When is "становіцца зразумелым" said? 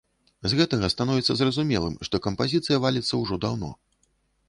0.93-1.95